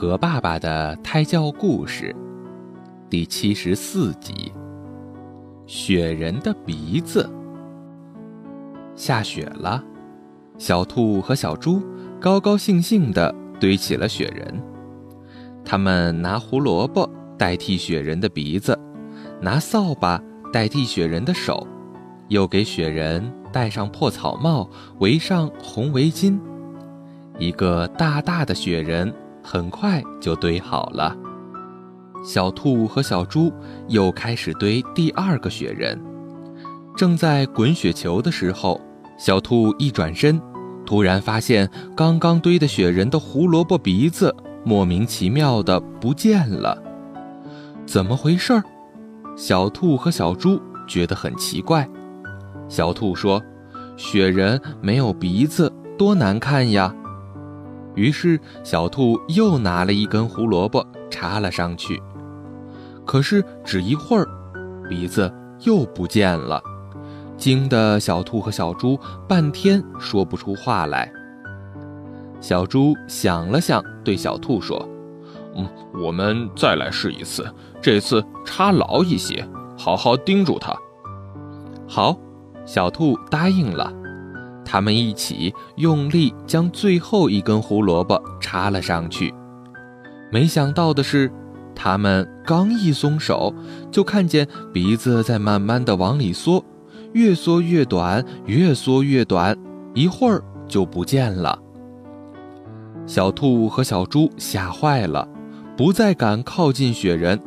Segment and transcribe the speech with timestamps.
[0.00, 2.16] 和爸爸的胎教故事
[3.10, 4.50] 第七十四集：
[5.66, 7.28] 雪人的鼻子。
[8.94, 9.84] 下雪了，
[10.56, 11.82] 小兔和小猪
[12.18, 14.62] 高高兴兴地堆起了雪人。
[15.66, 17.06] 他们拿胡萝卜
[17.36, 18.78] 代替雪人的鼻子，
[19.38, 20.18] 拿扫把
[20.50, 21.68] 代替雪人的手，
[22.28, 24.66] 又给雪人戴上破草帽，
[25.00, 26.40] 围上红围巾。
[27.38, 29.12] 一个大大的雪人
[29.42, 31.16] 很快就堆好了。
[32.24, 33.52] 小兔和小猪
[33.88, 35.98] 又开始堆第二个雪人。
[36.96, 38.80] 正在滚雪球的时候，
[39.18, 40.40] 小兔一转身，
[40.84, 44.34] 突然发现刚刚堆的雪人的胡萝卜鼻子
[44.64, 46.76] 莫名其妙的不见了。
[47.86, 48.62] 怎么回事？
[49.36, 51.88] 小兔和小猪觉得很奇怪。
[52.68, 53.42] 小兔说
[53.96, 56.94] ：“雪人没有鼻子，多难看呀！”
[58.00, 62.02] 于是，小兔又拿了一根胡萝卜插了上去。
[63.04, 64.26] 可是，只一会儿，
[64.88, 65.30] 鼻子
[65.64, 66.62] 又不见了，
[67.36, 68.98] 惊得小兔和小猪
[69.28, 71.12] 半天说不出话来。
[72.40, 74.88] 小猪想了想，对小兔说
[75.54, 75.68] ：“嗯，
[76.02, 80.74] 我们再来试一次，这次插牢一些，好好盯住它。”
[81.86, 82.16] 好，
[82.64, 83.92] 小兔答应了。
[84.72, 89.34] 他们一起用力将最后一根胡萝卜插了上去，
[90.30, 91.28] 没想到的是，
[91.74, 93.52] 他们刚一松手，
[93.90, 96.64] 就看见鼻子在慢慢的往里缩，
[97.14, 99.58] 越缩越短，越缩越短，
[99.92, 101.58] 一会儿就不见了。
[103.06, 105.28] 小兔和小猪吓坏了，
[105.76, 107.40] 不再敢靠近雪人，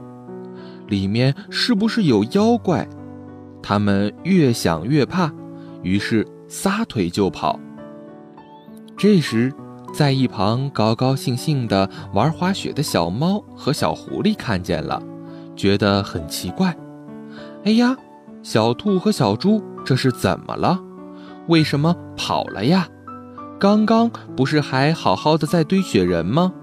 [0.90, 2.86] 里面是不是有妖怪？
[3.62, 5.32] 他们越想越怕，
[5.84, 6.28] 于是。
[6.54, 7.60] 撒腿就跑。
[8.96, 9.52] 这时，
[9.92, 15.02] 在一旁高高兴兴的玩滑雪的小猫和小狐狸看见了，
[15.56, 16.78] 觉得很奇怪。
[17.66, 17.98] 哎呀，
[18.44, 20.80] 小兔和小猪这是怎么了？
[21.48, 22.88] 为什么跑了呀？
[23.60, 26.54] 刚刚不是还好好的在堆雪人吗？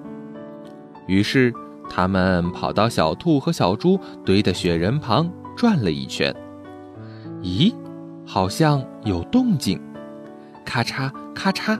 [1.08, 1.52] 于是，
[1.88, 6.32] 他们跑到小兔和小猪堆的雪人旁转了一圈。
[7.42, 7.74] 咦？
[8.32, 9.82] 好像有动静，
[10.64, 11.76] 咔嚓咔嚓，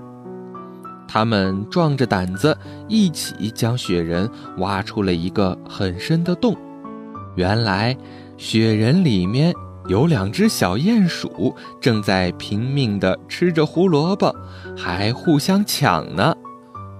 [1.07, 6.57] 他们壮着胆子一起将雪人挖出了一个很深的洞。
[7.37, 7.97] 原来，
[8.37, 9.55] 雪人里面
[9.87, 14.35] 有两只小鼹鼠，正在拼命地吃着胡萝卜，
[14.77, 16.35] 还互相抢呢。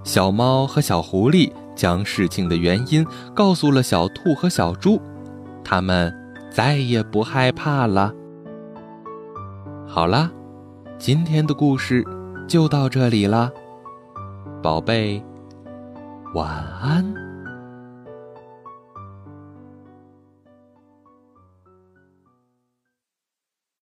[0.05, 5.01] 小猫和小狐狸将事情的原因告诉了小兔和小猪，
[5.61, 6.15] 他们
[6.49, 8.13] 再也不害怕了。
[9.93, 10.31] 好啦，
[10.97, 12.01] 今天的故事
[12.47, 13.51] 就到这里啦，
[14.63, 15.21] 宝贝，
[16.33, 16.49] 晚
[16.81, 17.30] 安。